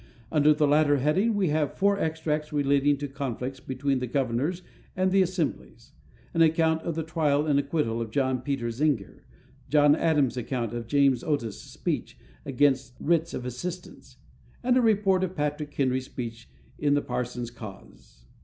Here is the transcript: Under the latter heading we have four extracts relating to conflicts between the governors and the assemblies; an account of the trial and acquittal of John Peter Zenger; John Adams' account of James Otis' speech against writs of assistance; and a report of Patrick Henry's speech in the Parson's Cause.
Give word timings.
Under 0.31 0.51
the 0.51 0.65
latter 0.67 0.97
heading 0.97 1.35
we 1.35 1.49
have 1.49 1.77
four 1.77 1.99
extracts 1.99 2.51
relating 2.51 2.97
to 2.97 3.07
conflicts 3.07 3.59
between 3.59 3.99
the 3.99 4.07
governors 4.07 4.63
and 4.95 5.11
the 5.11 5.21
assemblies; 5.21 5.91
an 6.33 6.41
account 6.41 6.81
of 6.81 6.95
the 6.95 7.03
trial 7.03 7.45
and 7.45 7.59
acquittal 7.59 8.01
of 8.01 8.09
John 8.09 8.41
Peter 8.41 8.69
Zenger; 8.69 9.19
John 9.69 9.95
Adams' 9.95 10.37
account 10.37 10.73
of 10.73 10.87
James 10.87 11.23
Otis' 11.23 11.61
speech 11.61 12.17
against 12.47 12.95
writs 12.99 13.35
of 13.35 13.45
assistance; 13.45 14.17
and 14.63 14.75
a 14.75 14.81
report 14.81 15.23
of 15.23 15.35
Patrick 15.35 15.71
Henry's 15.75 16.05
speech 16.05 16.49
in 16.79 16.95
the 16.95 17.03
Parson's 17.03 17.51
Cause. 17.51 18.25